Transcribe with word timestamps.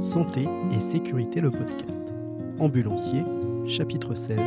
Santé 0.00 0.46
et 0.72 0.80
sécurité 0.80 1.40
le 1.40 1.50
podcast. 1.50 2.04
Ambulancier, 2.58 3.22
chapitre 3.66 4.14
16, 4.14 4.38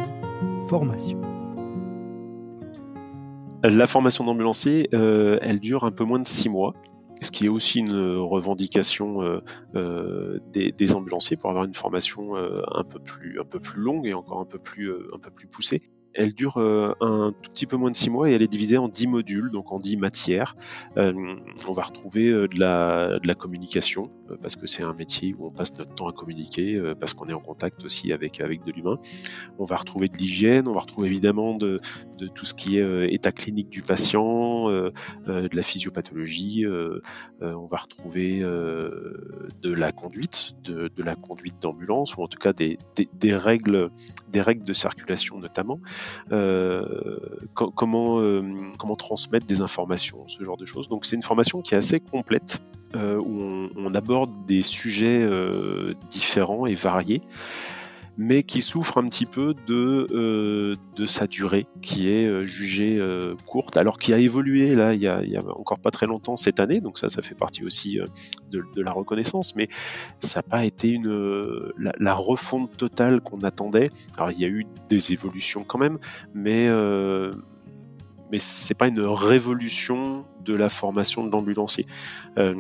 formation. 0.68 1.20
La 3.64 3.86
formation 3.86 4.24
d'ambulancier, 4.24 4.90
euh, 4.94 5.38
elle 5.42 5.60
dure 5.60 5.84
un 5.84 5.92
peu 5.92 6.04
moins 6.04 6.20
de 6.20 6.28
six 6.28 6.50
mois 6.50 6.74
ce 7.22 7.32
qui 7.32 7.48
est 7.48 7.50
aussi 7.50 7.80
une 7.80 8.18
revendication 8.18 9.22
euh, 9.22 9.44
euh, 9.76 10.40
des, 10.54 10.96
ambulanciers 10.96 11.36
pour 11.36 11.50
avoir 11.50 11.66
une 11.66 11.74
formation 11.74 12.36
un 12.38 12.84
peu 12.86 13.00
plus 13.00 13.82
longue 13.82 14.08
et 14.08 14.14
encore 14.14 14.40
un 14.40 14.46
peu 14.46 14.58
plus 14.58 15.48
poussée. 15.52 15.82
Elle 16.16 16.34
dure 16.34 16.58
euh, 16.58 16.94
un 17.02 17.34
tout 17.42 17.52
petit 17.52 17.66
peu 17.66 17.78
moins 17.78 17.92
de 17.92 17.96
six 17.96 18.10
mois 18.10 18.30
et 18.30 18.34
elle 18.34 18.42
est 18.42 18.48
divisée 18.48 18.78
en 18.78 18.88
dix 18.88 19.08
modules, 19.08 19.52
donc 19.52 19.72
en 19.72 19.78
dix 19.78 19.96
matières. 19.96 20.56
Euh, 20.98 21.14
on 21.68 21.72
va 21.72 21.84
retrouver 21.84 22.30
euh, 22.30 22.48
de 22.48 22.60
la, 22.60 23.36
communication, 23.36 24.12
parce 24.42 24.56
que 24.56 24.68
c'est 24.68 24.84
un 24.84 24.94
métier 24.94 25.36
où 25.38 25.48
on 25.48 25.52
passe 25.52 25.78
notre 25.78 25.94
temps 25.96 26.08
à 26.08 26.14
communiquer, 26.14 26.82
parce 27.00 27.14
qu'on 27.14 27.28
est 27.28 27.34
en 27.34 27.40
contact 27.40 27.86
aussi 27.86 28.12
avec, 28.12 28.42
avec 28.42 28.66
de 28.66 28.72
l'humain. 28.72 29.00
On 29.60 29.66
va 29.66 29.78
retrouver 29.78 30.10
de 30.10 30.18
l'hygiène, 30.18 30.68
on 30.68 30.74
va 30.74 30.82
retrouver 30.82 31.08
évidemment 31.08 31.56
de, 31.56 31.80
tout 32.36 32.46
ce 32.46 32.54
qui 32.54 32.78
est 32.78 33.14
état 33.14 33.32
clinique 33.32 33.70
du 33.70 33.82
patient, 33.82 34.68
de 34.68 35.56
la 35.56 35.62
physiopathologie, 35.62 36.66
on 37.40 37.66
va 37.68 37.78
retrouver 37.78 38.40
de 38.42 39.74
la 39.74 39.92
conduite, 39.92 40.56
de, 40.64 40.92
la 40.98 41.16
conduite 41.16 41.62
d'ambulance, 41.62 42.18
ou 42.18 42.24
en 42.24 42.28
tout 42.28 42.40
cas 42.40 42.52
des, 42.52 42.78
règles, 43.24 43.88
des 44.30 44.42
règles 44.42 44.66
de 44.66 44.74
circulation 44.74 45.40
notamment. 45.40 45.80
Euh, 46.32 46.86
comment, 47.54 48.20
euh, 48.20 48.42
comment 48.78 48.96
transmettre 48.96 49.46
des 49.46 49.62
informations, 49.62 50.28
ce 50.28 50.44
genre 50.44 50.58
de 50.58 50.66
choses. 50.66 50.88
Donc 50.90 51.06
c'est 51.06 51.16
une 51.16 51.24
formation 51.24 51.62
qui 51.62 51.74
est 51.74 51.78
assez 51.78 52.00
complète, 52.00 52.62
euh, 52.96 53.18
où 53.18 53.70
on, 53.76 53.94
aborde 53.94 54.46
des 54.46 54.62
sujets 54.62 55.28
différents 56.10 56.68
et 56.68 56.76
variés 56.76 57.22
mais 58.22 58.44
qui 58.44 58.60
souffre 58.62 58.98
un 58.98 59.08
petit 59.08 59.26
peu 59.26 59.56
de, 59.66 60.76
de 60.96 61.06
sa 61.06 61.26
durée, 61.26 61.68
qui 61.82 62.10
est 62.10 62.44
jugée 62.44 63.02
courte, 63.48 63.78
alors 63.78 63.98
qui 63.98 64.14
a 64.14 64.18
évolué 64.18 64.76
là 64.76 64.94
il 64.94 65.02
y 65.02 65.08
a, 65.08 65.22
encore 65.56 65.80
pas 65.80 65.90
très 65.90 66.06
longtemps 66.06 66.36
cette 66.36 66.60
année, 66.60 66.82
donc 66.82 66.98
ça, 66.98 67.08
ça 67.08 67.22
fait 67.22 67.34
partie 67.34 67.64
aussi 67.64 67.98
de, 68.52 68.82
la 68.82 68.92
reconnaissance, 68.92 69.56
mais 69.56 69.70
ça 70.20 70.40
n'a 70.40 70.44
pas 70.44 70.66
été 70.66 70.90
une, 70.90 71.72
la, 71.78 72.14
refonte 72.14 72.76
totale 72.76 73.22
qu'on 73.22 73.40
attendait. 73.40 73.90
Alors 74.18 74.32
il 74.32 74.40
y 74.40 74.46
a 74.46 74.50
eu 74.50 74.66
des 74.90 75.14
évolutions 75.14 75.64
quand 75.64 75.80
même, 75.80 75.98
mais 76.34 76.68
mais 78.32 78.40
c'est 78.40 78.78
pas 78.78 78.88
une 78.88 79.02
révolution 79.02 80.26
de 80.44 80.54
la 80.54 80.70
formation 80.70 81.26
de 81.26 81.32
l'ambulancier. 81.32 81.86
Euh, 82.38 82.56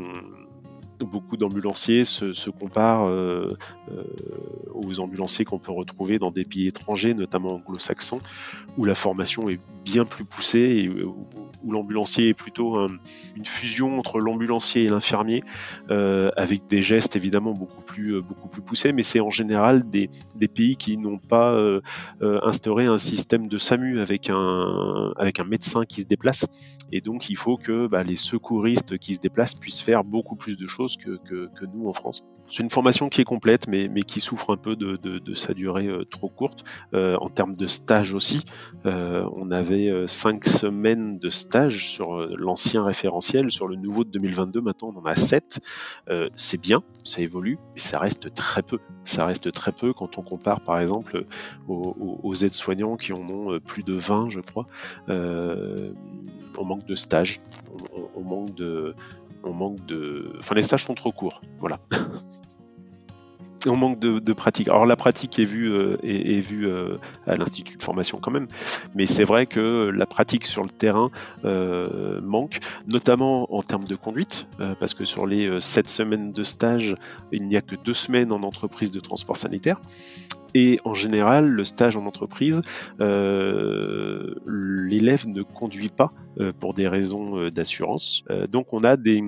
beaucoup 1.05 1.37
d'ambulanciers 1.37 2.03
se, 2.03 2.49
comparent 2.49 3.07
euh, 3.07 3.47
euh, 3.91 4.03
aux 4.73 4.99
ambulanciers 4.99 5.45
qu'on 5.45 5.59
peut 5.59 5.71
retrouver 5.71 6.19
dans 6.19 6.31
des 6.31 6.43
pays 6.43 6.67
étrangers, 6.67 7.13
notamment 7.13 7.55
anglo-saxons, 7.55 8.19
où 8.77 8.85
la 8.85 8.95
formation 8.95 9.49
est 9.49 9.59
bien 9.85 10.05
plus 10.05 10.25
poussée 10.25 10.85
et 10.85 10.89
où, 10.89 11.27
l'ambulancier 11.67 12.29
est 12.29 12.33
plutôt 12.33 12.79
une 13.35 13.45
fusion 13.45 13.99
entre 13.99 14.19
l'ambulancier 14.19 14.83
et 14.83 14.87
l'infirmier, 14.87 15.41
euh, 15.91 16.31
avec 16.37 16.67
des 16.67 16.81
gestes 16.81 17.17
évidemment 17.17 17.51
beaucoup 17.51 17.81
plus, 17.81 18.21
beaucoup 18.21 18.47
plus 18.47 18.61
poussés, 18.61 18.93
mais 18.93 19.01
c'est 19.01 19.19
en 19.19 19.29
général 19.29 19.89
des, 19.89 20.09
pays 20.55 20.77
qui 20.77 20.97
n'ont 20.97 21.17
pas 21.17 21.59
instauré 22.21 22.85
un 22.85 22.97
système 22.97 23.47
de 23.47 23.57
SAMU 23.57 23.99
avec 23.99 24.29
un, 24.29 25.11
avec 25.17 25.41
un 25.41 25.43
médecin 25.43 25.83
qui 25.83 26.01
se 26.01 26.05
déplace, 26.05 26.47
et 26.93 27.01
donc 27.01 27.29
il 27.29 27.35
faut 27.35 27.57
que 27.57 27.87
bah, 27.87 28.03
les 28.03 28.15
secouristes 28.15 28.97
qui 28.97 29.13
se 29.13 29.19
déplacent 29.19 29.55
puissent 29.55 29.81
faire 29.81 30.05
beaucoup 30.05 30.37
plus 30.37 30.55
de 30.55 30.65
choses 30.65 30.88
que, 30.97 31.19
nous 31.73 31.87
en 31.87 31.93
France. 31.93 32.23
C'est 32.47 32.63
une 32.63 32.69
formation 32.69 33.09
qui 33.09 33.21
est 33.21 33.25
complète, 33.25 33.67
mais, 33.67 33.89
qui 34.01 34.19
souffre 34.19 34.53
un 34.53 34.57
peu 34.57 34.75
de, 34.75 35.33
sa 35.35 35.53
durée 35.53 35.87
euh, 35.87 36.03
trop 36.03 36.29
courte. 36.29 36.63
Euh, 36.93 37.15
en 37.17 37.29
termes 37.29 37.55
de 37.55 37.67
stage 37.67 38.13
aussi, 38.13 38.43
euh, 38.85 39.23
on 39.35 39.51
avait 39.51 40.07
cinq 40.07 40.45
semaines 40.45 41.19
de 41.19 41.29
stage 41.29 41.87
sur 41.87 42.15
l'ancien 42.37 42.83
référentiel. 42.83 43.51
Sur 43.51 43.67
le 43.67 43.75
nouveau 43.75 44.03
de 44.03 44.09
2022, 44.09 44.61
maintenant 44.61 44.91
on 44.95 44.99
en 44.99 45.05
a 45.05 45.15
sept. 45.15 45.59
c'est 46.35 46.59
bien, 46.59 46.81
ça 47.03 47.21
évolue, 47.21 47.57
mais 47.73 47.79
ça 47.79 47.99
reste 47.99 48.33
très 48.33 48.63
peu. 48.63 48.79
Ça 49.03 49.25
reste 49.25 49.51
très 49.51 49.71
peu 49.71 49.93
quand 49.93 50.17
on 50.17 50.23
compare 50.23 50.61
par 50.61 50.79
exemple 50.79 51.25
aux, 51.67 52.33
aides-soignants 52.33 52.97
qui 52.97 53.13
en 53.13 53.27
ont 53.29 53.59
plus 53.59 53.83
de 53.83 53.93
20, 53.93 54.29
je 54.29 54.39
crois. 54.39 54.65
on 55.07 56.65
manque 56.65 56.85
de 56.85 56.95
stage, 56.95 57.39
on 58.15 58.23
manque 58.23 58.55
de, 58.55 58.95
on 59.43 59.53
manque 59.53 59.85
de. 59.85 60.33
Enfin, 60.39 60.55
les 60.55 60.61
stages 60.61 60.85
sont 60.85 60.95
trop 60.95 61.11
courts. 61.11 61.41
Voilà. 61.59 61.79
on 63.67 63.75
manque 63.75 63.99
de, 63.99 64.33
pratique. 64.33 64.69
Alors 64.69 64.85
la 64.85 64.95
pratique 64.95 65.39
est 65.39 65.45
vue, 65.45 65.69
euh, 65.71 65.97
euh, 66.05 66.97
à 67.27 67.35
l'institut 67.35 67.75
de 67.77 67.83
formation 67.83 68.19
quand 68.21 68.31
même, 68.31 68.47
mais 68.95 69.05
c'est 69.05 69.25
vrai 69.25 69.45
que 69.45 69.91
la 69.93 70.05
pratique 70.05 70.45
sur 70.45 70.63
le 70.63 70.69
terrain 70.69 71.07
euh, 71.43 72.21
manque, 72.21 72.59
notamment 72.87 73.53
en 73.53 73.61
termes 73.61 73.83
de 73.85 73.95
conduite, 73.95 74.47
parce 74.79 74.93
que 74.93 75.03
sur 75.05 75.25
les 75.25 75.59
sept 75.59 75.89
semaines 75.89 76.31
de 76.31 76.43
stage, 76.43 76.93
il 77.31 77.47
n'y 77.47 77.57
a 77.57 77.61
que 77.61 77.75
deux 77.75 77.93
semaines 77.93 78.31
en 78.31 78.43
entreprise 78.43 78.91
de 78.91 78.99
transport 78.99 79.37
sanitaire. 79.37 79.81
Et 80.55 80.79
en 80.83 80.95
général, 80.95 81.47
le 81.47 81.63
stage 81.63 81.95
en 81.97 82.07
entreprise, 82.07 82.61
l'élève 82.99 84.17
ne 85.27 85.43
conduit 85.43 85.89
pas 85.89 86.11
pour 86.59 86.73
des 86.73 86.87
raisons 86.87 87.37
euh, 87.37 87.51
d'assurance. 87.51 88.23
donc 88.49 88.73
on 88.73 88.83
a 88.83 88.97
des, 88.97 89.19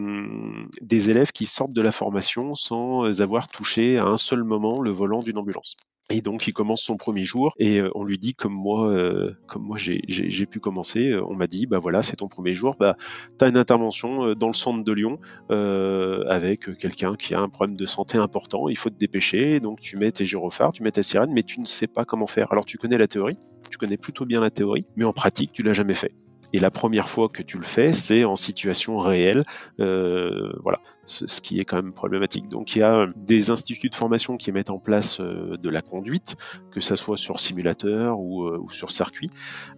élèves 1.10 1.32
qui 1.32 1.46
sortent 1.46 1.74
de 1.74 1.82
la 1.82 1.92
formation 1.92 2.56
sans 2.56 3.22
avoir 3.22 3.48
touché 3.48 3.98
à 3.98 4.06
un 4.06 4.18
seul 4.18 4.44
moment 4.44 4.82
le 4.82 4.92
volant 4.92 5.20
d'une 5.20 5.38
ambulance. 5.38 5.76
Et 6.12 6.22
donc 6.22 6.46
il 6.48 6.54
commence 6.54 6.82
son 6.82 6.98
premier 6.98 7.24
jour 7.24 7.54
et 7.58 7.80
euh, 7.80 7.90
on 7.96 8.04
lui 8.04 8.18
dit 8.18 8.34
comme 8.34 8.54
moi, 8.54 8.90
euh, 8.90 9.32
comme 9.48 9.64
moi 9.64 9.78
j'ai 9.78 10.46
pu 10.46 10.60
commencer, 10.60 11.12
euh, 11.12 11.24
on 11.26 11.36
m'a 11.36 11.48
dit 11.48 11.68
bah 11.68 11.80
voilà 11.80 12.02
c'est 12.02 12.18
ton 12.18 12.28
premier 12.28 12.54
jour, 12.54 12.76
bah 12.78 12.96
as 13.40 13.48
une 13.48 13.56
intervention 13.56 14.34
dans 14.34 14.48
le 14.48 14.54
centre 14.54 14.84
de 14.84 14.92
Lyon 14.92 15.20
avec 15.50 16.78
quelqu'un 16.78 17.16
qui 17.16 17.34
a 17.34 17.40
un 17.40 17.50
problème 17.50 17.78
de 17.78 17.86
santé 17.86 18.18
important, 18.18 18.68
il 18.68 18.78
faut 18.78 18.90
te 18.90 18.98
dépêcher, 18.98 19.60
donc 19.60 19.80
tu 19.80 19.98
mets 19.98 20.12
tes 20.12 20.26
gyrophares, 20.26 20.74
tu 20.74 20.84
mets 20.84 20.92
ta 20.92 21.04
sirène, 21.04 21.32
mais 21.32 21.44
tu 21.44 21.60
ne 21.60 21.66
sais 21.66 21.88
pas 21.88 22.04
comment 22.04 22.28
faire. 22.28 22.52
Alors 22.52 22.66
tu 22.66 22.78
connais 22.78 22.98
la 22.98 23.08
théorie, 23.08 23.38
tu 23.70 23.78
connais 23.78 23.98
plutôt 23.98 24.26
bien 24.26 24.42
la 24.42 24.52
théorie, 24.52 24.86
mais 24.98 25.06
en 25.06 25.14
pratique 25.14 25.52
tu 25.54 25.64
l'as 25.64 25.74
jamais 25.74 25.94
fait. 25.94 26.14
Et 26.54 26.60
la 26.60 26.72
première 26.72 27.08
fois 27.08 27.30
que 27.30 27.42
tu 27.42 27.58
le 27.58 27.64
fais, 27.64 27.94
c'est 27.94 28.26
en 28.26 28.36
situation 28.36 29.00
réelle. 29.00 29.44
Euh, 29.80 30.52
voilà, 30.62 30.80
ce, 31.06 31.42
qui 31.42 31.60
est 31.60 31.66
quand 31.66 31.78
même 31.78 31.94
problématique. 31.94 32.48
Donc 32.48 32.76
il 32.76 32.80
y 32.80 32.84
a 32.84 33.08
des 33.16 33.52
instituts 33.52 33.90
de 33.90 33.96
formation 33.96 34.38
qui 34.38 34.52
mettent 34.52 34.70
en 34.70 34.80
place 34.80 35.20
euh, 35.20 35.58
de 35.58 35.70
la 35.70 35.82
conduite, 35.82 36.36
que 36.72 36.82
ça 36.82 36.96
soit 36.96 37.18
sur 37.18 37.40
simulateur 37.40 38.20
ou, 38.20 38.44
euh, 38.44 38.64
sur 38.70 38.92
circuit, 38.92 39.30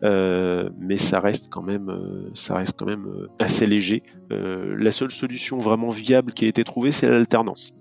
mais 0.02 0.98
ça 0.98 1.20
reste 1.20 1.52
quand 1.52 1.62
même, 1.62 2.30
ça 2.34 2.56
reste 2.56 2.78
quand 2.78 2.86
même 2.86 3.08
assez 3.40 3.66
léger. 3.66 4.04
la 4.30 4.92
seule 4.92 5.12
solution 5.12 5.60
vraiment 5.60 5.90
viable 5.90 6.34
qui 6.34 6.46
a 6.46 6.48
été 6.48 6.64
trouvée, 6.64 6.92
c'est 6.92 7.10
l'alternance. 7.10 7.76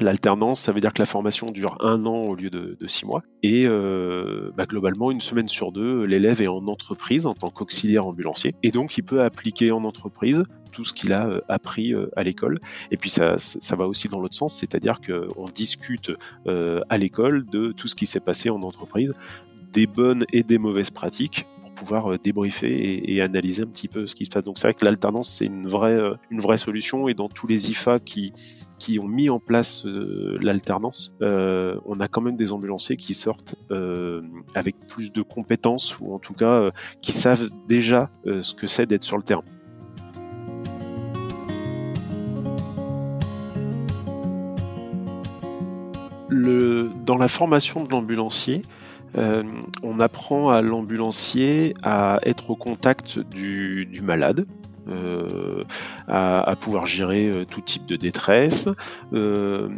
L'alternance, 0.00 0.60
ça 0.60 0.72
veut 0.72 0.80
dire 0.80 0.92
que 0.92 1.02
la 1.02 1.06
formation 1.06 1.50
dure 1.50 1.76
un 1.80 2.06
an 2.06 2.22
au 2.24 2.34
lieu 2.34 2.50
de, 2.50 2.76
six 2.86 3.04
mois. 3.04 3.22
Et 3.42 3.66
euh, 3.66 4.50
bah, 4.56 4.66
globalement, 4.66 5.10
une 5.10 5.20
semaine 5.20 5.48
sur 5.48 5.72
deux, 5.72 6.04
l'élève 6.04 6.40
est 6.40 6.48
en 6.48 6.66
entreprise 6.68 7.26
en 7.26 7.34
tant 7.34 7.50
qu'auxiliaire 7.50 8.06
ambulancier. 8.06 8.54
Et 8.62 8.70
donc, 8.70 8.96
il 8.96 9.02
peut 9.02 9.22
appliquer 9.22 9.72
en 9.72 9.84
entreprise 9.84 10.44
tout 10.72 10.84
ce 10.84 10.92
qu'il 10.92 11.12
a 11.12 11.26
euh, 11.26 11.40
appris 11.48 11.94
euh, 11.94 12.06
à 12.16 12.22
l'école. 12.22 12.58
Et 12.90 12.96
puis, 12.96 13.10
ça, 13.10 13.38
ça 13.38 13.76
va 13.76 13.86
aussi 13.88 14.08
dans 14.08 14.20
l'autre 14.20 14.36
sens, 14.36 14.54
c'est-à-dire 14.54 15.00
qu'on 15.00 15.48
discute 15.52 16.12
à 16.46 16.98
l'école 16.98 17.46
de 17.46 17.72
tout 17.72 17.88
ce 17.88 17.94
qui 17.94 18.06
s'est 18.06 18.20
passé 18.20 18.50
en 18.50 18.62
entreprise, 18.62 19.12
des 19.72 19.86
bonnes 19.86 20.24
et 20.32 20.42
des 20.42 20.58
mauvaises 20.58 20.90
pratiques 20.90 21.46
pouvoir 21.78 22.12
euh, 22.12 22.18
débriefer 22.18 23.12
et, 23.12 23.20
analyser 23.22 23.62
un 23.62 23.66
petit 23.66 23.88
peu 23.88 24.06
ce 24.06 24.14
qui 24.14 24.24
se 24.24 24.30
passe. 24.30 24.44
Donc 24.44 24.58
c'est 24.58 24.68
vrai 24.68 24.74
que 24.74 24.84
l'alternance 24.84 25.28
c'est 25.28 25.46
une 25.46 25.66
vraie, 25.66 25.98
euh, 25.98 26.14
une 26.30 26.40
vraie 26.40 26.56
solution 26.56 27.08
et 27.08 27.14
dans 27.14 27.28
tous 27.28 27.46
les 27.46 27.70
IFA 27.70 27.98
qui, 27.98 28.32
qui 28.78 28.98
ont 28.98 29.06
mis 29.06 29.30
en 29.30 29.38
place 29.38 29.86
euh, 29.86 30.36
l'alternance, 30.42 31.14
on 31.20 32.00
a 32.00 32.08
quand 32.08 32.20
même 32.20 32.36
des 32.36 32.52
ambulanciers 32.52 32.96
qui 32.96 33.14
sortent 33.14 33.56
avec 34.54 34.76
plus 34.86 35.12
de 35.12 35.22
compétences 35.22 35.98
ou 36.00 36.14
en 36.14 36.18
tout 36.18 36.34
cas 36.34 36.70
qui 37.00 37.12
savent 37.12 37.48
déjà 37.66 38.10
ce 38.24 38.54
que 38.54 38.66
c'est 38.66 38.86
d'être 38.86 39.04
sur 39.04 39.16
le 39.16 39.22
terrain. 39.22 39.44
Dans 47.06 47.16
la 47.16 47.28
formation 47.28 47.84
de 47.84 47.90
l'ambulancier, 47.90 48.62
euh, 49.16 49.42
on 49.82 50.00
apprend 50.00 50.50
à 50.50 50.62
l'ambulancier 50.62 51.74
à 51.82 52.20
être 52.24 52.50
au 52.50 52.56
contact 52.56 53.18
du, 53.18 53.88
malade, 54.02 54.46
à, 56.06 56.56
pouvoir 56.60 56.86
gérer 56.86 57.44
tout 57.50 57.60
type 57.60 57.86
de 57.86 57.96
détresse. 57.96 58.68
On, 59.12 59.68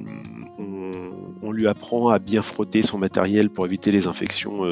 on, 1.43 1.53
lui 1.53 1.67
apprend 1.67 2.11
à 2.11 2.21
bien 2.21 2.43
frotter 2.43 2.81
son 2.81 2.97
matériel 2.97 3.51
pour 3.51 3.67
éviter 3.67 3.91
les 3.91 4.07
infections 4.07 4.63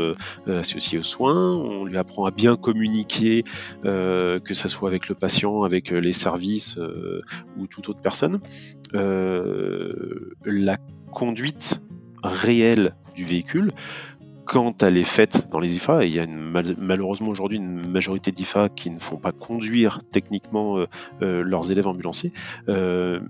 associées 0.46 0.98
aux 0.98 1.02
soins. 1.02 1.56
On 1.56 1.84
lui 1.84 1.98
apprend 1.98 2.24
à 2.24 2.30
bien 2.30 2.56
communiquer, 2.56 3.42
que 3.82 4.54
ce 4.54 4.68
soit 4.68 4.88
avec 4.88 5.08
le 5.08 5.16
patient, 5.16 5.64
avec 5.64 5.90
les 5.90 6.12
services 6.12 6.78
ou 7.56 7.66
toute 7.66 7.88
autre 7.88 8.00
personne. 8.00 8.40
la 8.92 10.76
conduite 11.10 11.80
réelle 12.22 12.94
du 13.14 13.24
véhicule 13.24 13.72
quand 14.48 14.82
elle 14.82 14.96
est 14.96 15.04
faite 15.04 15.48
dans 15.50 15.60
les 15.60 15.76
IFA, 15.76 16.04
et 16.04 16.06
il 16.08 16.14
y 16.14 16.20
a 16.20 16.26
malheureusement 16.78 17.28
aujourd'hui 17.28 17.58
une 17.58 17.86
majorité 17.86 18.32
d'IFA 18.32 18.70
qui 18.70 18.88
ne 18.88 18.98
font 18.98 19.18
pas 19.18 19.30
conduire 19.30 20.00
techniquement 20.10 20.78
euh, 20.78 20.86
euh, 21.20 21.42
leurs 21.42 21.70
élèves 21.70 21.86
ambulanciers, 21.86 22.32
euh, 22.70 23.20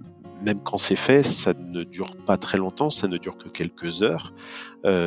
même 0.45 0.61
quand 0.61 0.77
c'est 0.77 0.95
fait, 0.95 1.25
ça 1.25 1.55
ne 1.55 1.83
dure 1.83 2.17
pas 2.25 2.37
très 2.37 2.57
longtemps, 2.57 2.89
ça 2.89 3.09
ne 3.09 3.17
dure 3.17 3.37
que 3.37 3.49
quelques 3.49 4.05
heures. 4.05 4.33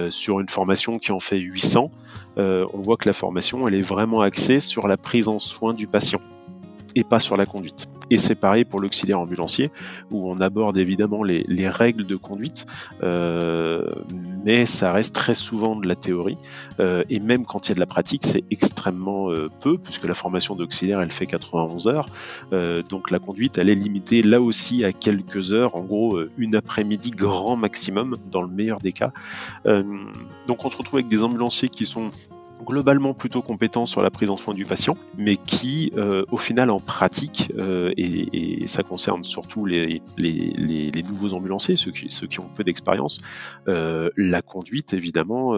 sur 0.10 0.42
une 0.42 0.50
formation 0.50 1.00
qui 1.00 1.14
en 1.14 1.22
fait 1.22 1.38
800, 1.38 1.90
on 2.36 2.68
voit 2.74 2.98
que 2.98 3.08
la 3.08 3.14
formation, 3.14 3.66
elle 3.66 3.76
est 3.76 3.82
vraiment 3.82 4.20
axée 4.20 4.60
sur 4.60 4.90
la 4.90 4.98
prise 4.98 5.30
en 5.30 5.40
soin 5.40 5.74
du 5.74 5.88
patient 5.88 6.20
et 6.96 7.04
pas 7.04 7.20
sur 7.20 7.38
la 7.38 7.46
conduite. 7.46 7.88
Et 8.12 8.18
c'est 8.18 8.36
pareil 8.36 8.66
pour 8.66 8.82
l'auxiliaire 8.82 9.20
ambulancier, 9.20 9.72
où 10.12 10.30
on 10.30 10.42
aborde 10.42 10.78
évidemment 10.78 11.24
les, 11.24 11.70
règles 11.70 12.06
de 12.06 12.18
conduite, 12.18 12.66
euh, 13.04 13.86
mais 14.44 14.66
ça 14.66 14.92
reste 14.92 15.16
très 15.16 15.34
souvent 15.34 15.78
de 15.78 15.88
la 15.88 15.96
théorie. 15.96 16.38
Euh, 16.82 17.04
et 17.10 17.22
même 17.22 17.46
quand 17.46 17.68
il 17.68 17.70
y 17.70 17.72
a 17.72 17.76
de 17.76 17.80
la 17.80 17.86
pratique, 17.86 18.26
c'est 18.26 18.44
extrêmement 18.52 19.32
euh, 19.32 19.50
peu, 19.62 19.78
puisque 19.78 20.06
la 20.06 20.14
formation 20.14 20.56
d'auxiliaire, 20.56 21.00
elle 21.00 21.12
fait 21.12 21.26
91 21.26 21.88
heures. 21.88 22.08
donc 22.90 23.12
la 23.12 23.20
conduite, 23.20 23.58
elle 23.58 23.70
est 23.70 23.76
limitée 23.76 24.22
là 24.22 24.42
aussi 24.42 24.84
à 24.84 24.92
quelques 24.92 25.54
heures, 25.54 25.76
en 25.76 25.84
gros 25.84 26.20
une 26.38 26.56
après-midi 26.56 27.12
grand 27.12 27.56
maximum, 27.56 28.18
dans 28.30 28.42
le 28.42 28.50
meilleur 28.50 28.80
des 28.80 28.92
cas. 28.92 29.14
donc 29.66 30.66
on 30.66 30.70
se 30.70 30.76
retrouve 30.76 31.00
avec 31.00 31.08
des 31.08 31.24
ambulanciers 31.24 31.70
qui 31.70 31.86
sont 31.86 32.12
globalement 32.66 33.14
plutôt 33.14 33.42
compétents 33.42 33.86
sur 33.86 34.02
la 34.02 34.10
prise 34.10 34.30
en 34.30 34.36
soin 34.36 34.54
du 34.54 34.66
patient, 34.66 34.98
mais 35.18 35.38
qui, 35.38 35.92
euh, 35.98 36.24
au 36.32 36.38
final, 36.38 36.70
en 36.70 36.80
pratique, 36.80 37.52
euh, 37.58 37.92
et, 37.98 38.68
ça 38.68 38.84
concerne 38.84 39.24
surtout 39.24 39.66
les, 39.66 40.02
nouveaux 41.08 41.34
ambulanciers, 41.34 41.76
ceux 41.76 41.92
qui, 41.92 42.40
ont 42.40 42.50
peu 42.56 42.64
d'expérience, 42.64 43.20
euh, 43.68 44.10
la 44.16 44.42
conduite, 44.42 44.94
évidemment, 44.94 45.56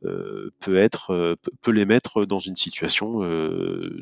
peut 0.00 1.70
les 1.72 1.84
mettre 1.84 2.24
dans 2.24 2.38
une 2.38 2.56
situation 2.56 3.20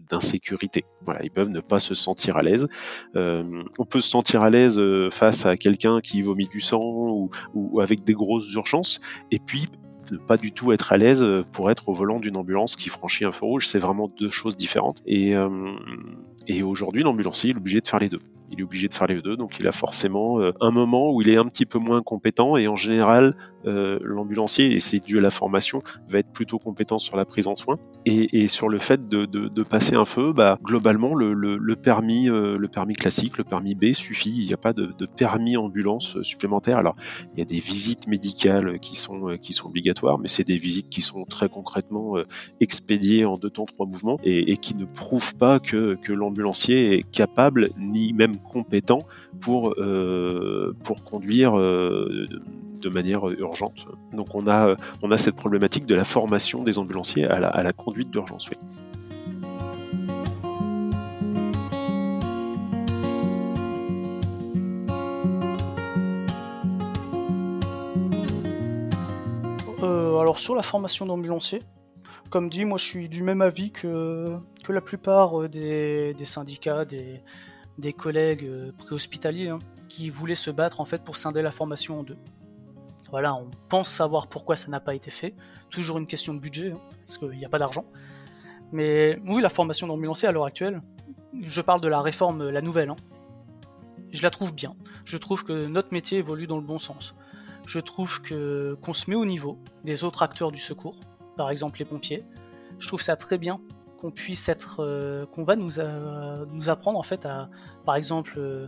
d'insécurité. 0.09 0.85
Voilà, 1.05 1.23
ils 1.25 1.31
peuvent 1.31 1.51
ne 1.51 1.61
pas 1.61 1.79
se 1.79 1.95
sentir 1.95 2.37
à 2.37 2.43
l'aise. 2.43 2.69
on 3.15 3.85
peut 3.89 4.01
se 4.01 4.09
sentir 4.09 4.43
à 4.43 4.51
l'aise 4.51 4.81
face 5.11 5.47
à 5.47 5.57
quelqu'un 5.57 6.01
qui 6.01 6.23
vomit 6.23 6.49
du 6.49 6.61
sang 6.61 6.81
ou, 6.83 7.31
ou 7.55 7.81
avec 7.81 8.05
des 8.05 8.15
grosses 8.15 8.53
urgences, 8.55 9.01
et 9.31 9.39
puis 9.39 9.69
ne 10.13 10.19
pas 10.19 10.37
du 10.37 10.53
tout 10.53 10.73
être 10.73 10.93
à 10.93 10.97
l'aise 10.97 11.27
pour 11.53 11.71
être 11.71 11.89
au 11.89 11.93
volant 11.93 12.19
d'une 12.19 12.37
ambulance 12.37 12.77
qui 12.77 12.89
franchit 12.89 13.25
un 13.25 13.33
feu 13.33 13.47
rouge. 13.47 13.67
C'est 13.67 13.79
vraiment 13.79 14.09
deux 14.09 14.29
choses 14.29 14.57
différentes. 14.57 15.03
Et, 15.07 15.35
euh, 15.35 15.49
aujourd'hui, 16.63 17.03
l'ambulancier 17.03 17.51
est 17.51 17.57
obligé 17.57 17.81
de 17.81 17.87
faire 17.87 18.01
les 18.01 18.09
deux 18.09 18.21
il 18.55 18.61
est 18.61 18.63
obligé 18.63 18.89
de 18.89 18.95
faire 18.95 19.07
les 19.07 19.21
deux, 19.21 19.37
donc 19.37 19.59
il 19.59 19.67
a 19.67 19.73
forcément 19.73 20.41
euh, 20.41 20.53
un 20.61 20.71
moment 20.71 21.13
où 21.13 21.21
il 21.23 21.29
est 21.29 21.37
un 21.37 21.45
petit 21.47 21.67
peu 21.67 21.79
moins 21.79 22.03
compétent 22.03 22.57
et 22.57 22.69
en 22.69 22.77
général 22.77 23.35
euh, 23.67 23.99
l'ambulancier, 24.03 24.73
et 24.73 24.81
c'est 24.81 25.05
dû 25.05 25.19
à 25.19 25.21
la 25.21 25.31
formation, 25.31 25.81
va 26.09 26.19
être 26.19 26.31
plutôt 26.33 26.59
compétent 26.59 26.99
sur 26.99 27.17
la 27.17 27.25
prise 27.25 27.47
en 27.47 27.57
soin 27.57 27.79
et, 28.05 28.47
sur 28.49 28.69
le 28.69 28.79
fait 28.79 29.09
de, 29.09 29.63
passer 29.63 29.97
un 29.97 30.05
feu, 30.05 30.33
bah, 30.33 30.59
globalement 30.63 31.15
le, 31.15 31.75
permis, 31.75 32.29
euh, 32.29 32.59
classique, 32.97 33.39
le 33.39 33.45
permis 33.45 33.75
B 33.75 33.93
suffit, 33.93 34.31
il 34.31 34.47
n'y 34.47 34.53
a 34.53 34.59
pas 34.59 34.73
de, 34.73 35.07
permis 35.07 35.57
ambulance 35.57 36.21
supplémentaire. 36.23 36.79
Alors 36.79 36.97
il 37.33 37.39
y 37.39 37.43
a 37.43 37.47
des 37.47 37.61
visites 37.61 38.07
médicales 38.07 38.79
qui 38.81 38.95
sont 38.97 39.37
obligatoires, 39.65 39.94
mais 40.03 40.29
c'est 40.29 40.45
des 40.45 40.57
visites 40.57 40.89
qui 40.89 41.01
sont 41.01 41.23
très 41.23 41.49
concrètement 41.49 42.17
expédiées 42.61 43.25
en 43.25 43.37
deux 43.37 43.51
temps, 43.51 43.67
trois 43.67 43.87
mouvements 43.87 44.19
et, 44.25 44.57
qui 44.57 44.75
ne 44.75 44.85
prouvent 44.85 45.35
pas 45.37 45.59
que, 45.61 45.99
l'ambulancier 46.09 46.99
est 46.99 47.03
capable 47.03 47.71
ni 47.79 48.13
même 48.13 48.37
compétent 48.37 49.01
pour, 49.41 49.75
euh, 49.79 50.75
conduire 51.05 51.59
euh, 51.59 52.27
de 52.81 52.89
manière 52.89 53.29
urgente. 53.29 53.87
Donc 54.13 54.35
on 54.35 54.47
a 54.47 54.77
cette 55.17 55.37
problématique 55.37 55.87
de 55.87 55.95
la 55.95 56.05
formation 56.05 56.63
des 56.63 56.79
ambulanciers 56.79 57.27
à 57.27 57.41
la, 57.41 57.73
conduite 57.73 58.11
d'urgence. 58.11 58.49
Euh, 69.85 70.19
alors 70.19 70.39
sur 70.39 70.55
la 70.55 70.63
formation 70.63 71.07
d'ambulanciers, 71.07 71.63
comme 72.31 72.49
dit, 72.49 72.65
moi 72.65 72.79
je 72.79 72.85
suis 72.85 73.09
du 73.09 73.23
même 73.23 73.43
avis 73.43 73.71
que, 73.73 74.39
la 74.69 74.81
plupart 74.81 75.49
des, 75.49 76.15
des 76.15 76.25
syndicats, 76.25 76.85
des, 76.85 77.23
des 77.79 77.93
collègues 77.93 78.45
euh, 78.45 78.73
préhospitaliers 78.79 79.49
hein, 79.49 79.59
qui 79.89 80.11
voulaient 80.11 80.35
se 80.35 80.51
battre 80.51 80.81
en 80.81 80.85
fait 80.85 81.03
pour 81.03 81.17
scinder 81.17 81.43
la 81.43 81.51
formation 81.51 82.01
en 82.01 82.03
deux. 82.03 82.17
Voilà, 83.11 83.35
on 83.35 83.51
pense 83.69 83.89
savoir 83.89 84.27
pourquoi 84.27 84.57
ça 84.57 84.71
n'a 84.71 84.81
pas 84.81 84.95
été 84.95 85.11
fait. 85.11 85.35
Toujours 85.71 85.99
une 85.99 86.07
question 86.07 86.35
de 86.35 86.41
budget, 86.41 86.73
hein, 86.73 86.81
parce 87.01 87.19
qu'il 87.19 87.37
n'y 87.39 87.45
a 87.45 87.49
pas 87.49 87.59
d'argent. 87.59 87.85
Mais 88.73 89.21
oui, 89.27 89.41
la 89.41 89.51
formation 89.51 89.87
d'ambulancier 89.87 90.29
à 90.29 90.33
l'heure 90.33 90.47
actuelle, 90.47 90.81
je 91.41 91.61
parle 91.61 91.81
de 91.81 91.89
la 91.89 92.01
réforme, 92.01 92.51
la 92.51 92.63
nouvelle, 92.63 92.91
hein, 92.91 92.97
je 94.13 94.23
la 94.23 94.31
trouve 94.31 94.55
bien. 94.55 94.75
Je 95.05 95.17
trouve 95.19 95.45
que 95.45 95.67
notre 95.67 95.93
métier 95.93 96.19
évolue 96.19 96.47
dans 96.47 96.57
le 96.57 96.63
bon 96.63 96.79
sens. 96.79 97.15
Je 97.67 97.81
trouve 97.81 98.21
que 98.23 98.77
qu'on 98.83 98.93
se 98.93 99.11
met 99.11 99.17
au 99.17 99.25
niveau 99.25 99.59
des 99.85 100.05
autres 100.05 100.23
acteurs 100.23 100.53
du 100.53 100.61
secours, 100.61 101.01
par 101.37 101.51
exemple 101.51 101.79
les 101.79 101.85
pompiers. 101.85 102.25
Je 102.79 102.89
trouve 102.89 103.01
ça 103.01 103.17
très 103.17 103.39
bien 103.39 103.61
qu'on 103.99 104.11
puisse 104.11 104.49
être, 104.49 104.81
euh, 104.81 105.25
qu'on 105.27 105.45
va 105.45 105.57
nous, 105.57 105.81
euh, 105.81 106.45
nous 106.53 106.69
apprendre 106.69 106.99
en 106.99 107.03
fait 107.03 107.25
à, 107.25 107.49
par 107.87 107.97
exemple, 107.97 108.35
euh, 108.37 108.67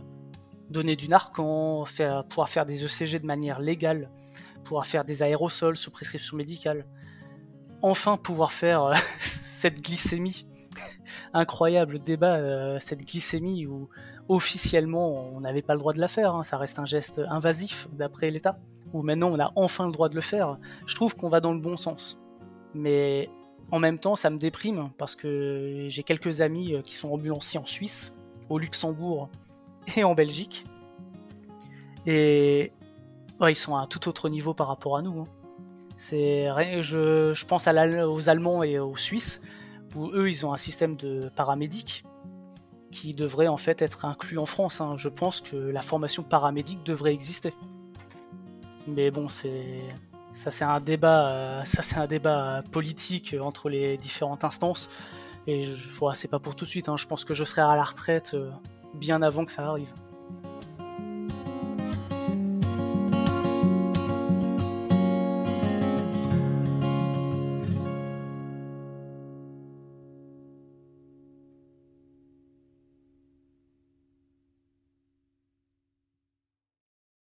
donner 0.71 0.95
du 0.95 1.09
narcan, 1.09 1.85
faire, 1.85 2.25
pouvoir 2.25 2.49
faire 2.49 2.65
des 2.65 2.85
ECG 2.85 3.19
de 3.19 3.25
manière 3.25 3.59
légale, 3.59 4.09
pouvoir 4.63 4.85
faire 4.85 5.05
des 5.05 5.21
aérosols 5.21 5.77
sous 5.77 5.91
prescription 5.91 6.37
médicale, 6.37 6.87
enfin 7.83 8.17
pouvoir 8.17 8.51
faire 8.51 8.91
cette 9.19 9.81
glycémie, 9.81 10.47
incroyable 11.33 11.99
débat, 11.99 12.79
cette 12.79 13.05
glycémie 13.05 13.67
où 13.67 13.89
officiellement 14.27 15.29
on 15.35 15.41
n'avait 15.41 15.61
pas 15.61 15.73
le 15.73 15.79
droit 15.79 15.93
de 15.93 16.01
la 16.01 16.07
faire, 16.07 16.33
hein. 16.33 16.43
ça 16.43 16.57
reste 16.57 16.79
un 16.79 16.85
geste 16.85 17.21
invasif 17.29 17.87
d'après 17.93 18.31
l'État, 18.31 18.59
où 18.93 19.01
maintenant 19.01 19.29
on 19.29 19.39
a 19.39 19.51
enfin 19.55 19.85
le 19.85 19.91
droit 19.91 20.09
de 20.09 20.15
le 20.15 20.21
faire. 20.21 20.57
Je 20.85 20.95
trouve 20.95 21.15
qu'on 21.15 21.29
va 21.29 21.39
dans 21.39 21.53
le 21.53 21.59
bon 21.59 21.77
sens. 21.77 22.21
Mais 22.73 23.29
en 23.71 23.79
même 23.79 23.99
temps, 23.99 24.15
ça 24.15 24.29
me 24.29 24.37
déprime 24.37 24.89
parce 24.97 25.15
que 25.15 25.85
j'ai 25.87 26.03
quelques 26.03 26.41
amis 26.41 26.73
euh, 26.73 26.81
qui 26.81 26.93
sont 26.93 27.11
ambulanciers 27.11 27.59
en 27.59 27.65
Suisse, 27.65 28.17
au 28.49 28.59
Luxembourg 28.59 29.29
et 29.97 30.03
en 30.03 30.15
Belgique. 30.15 30.65
Et 32.05 32.71
ils 33.41 33.55
sont 33.55 33.75
à 33.75 33.81
un 33.81 33.85
tout 33.85 34.07
autre 34.07 34.29
niveau 34.29 34.53
par 34.53 34.67
rapport 34.67 34.97
à 34.97 35.01
nous. 35.01 35.21
Hein. 35.21 35.27
C'est, 35.97 36.47
je, 36.81 37.45
pense 37.45 37.67
aux 37.67 38.29
Allemands 38.29 38.63
et 38.63 38.79
aux 38.79 38.95
Suisses, 38.95 39.43
où 39.95 40.09
eux, 40.11 40.29
ils 40.29 40.45
ont 40.45 40.53
un 40.53 40.57
système 40.57 40.95
de 40.95 41.29
paramédic 41.35 42.05
qui 42.91 43.13
devrait 43.13 43.47
en 43.47 43.57
fait 43.57 43.81
être 43.81 44.05
inclus 44.05 44.37
en 44.37 44.45
France. 44.45 44.79
Hein. 44.79 44.95
Je 44.95 45.09
pense 45.09 45.41
que 45.41 45.55
la 45.55 45.81
formation 45.81 46.23
paramédic 46.23 46.83
devrait 46.83 47.13
exister. 47.13 47.53
Mais 48.87 49.11
bon, 49.11 49.27
c'est 49.29 49.87
ça 50.31 50.51
c'est 50.51 50.65
un 50.65 50.79
débat, 50.79 51.29
euh, 51.29 51.63
ça 51.63 51.81
c'est 51.81 51.97
un 51.97 52.07
débat 52.07 52.63
politique 52.71 53.35
entre 53.39 53.69
les 53.69 53.97
différentes 53.97 54.43
instances. 54.43 54.89
Et 55.45 55.61
je, 55.61 55.99
c'est 56.13 56.27
pas 56.29 56.39
pour 56.39 56.55
tout 56.55 56.65
de 56.65 56.69
suite. 56.69 56.89
Hein. 56.89 56.97
Je 56.97 57.07
pense 57.07 57.25
que 57.25 57.33
je 57.33 57.43
serai 57.43 57.61
à 57.61 57.75
la 57.75 57.83
retraite 57.83 58.31
euh, 58.33 58.51
bien 58.93 59.21
avant 59.21 59.45
que 59.45 59.51
ça 59.51 59.67
arrive. 59.67 59.91